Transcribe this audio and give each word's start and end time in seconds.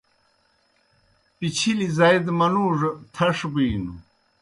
پِچِھلیْ 1.37 1.87
زائی 1.97 2.19
دہ 2.25 2.31
منُوڙوْ 2.39 2.91
تَھݜ 3.13 3.37
بِینوْ۔ 3.53 3.93